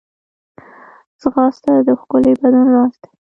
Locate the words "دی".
3.01-3.09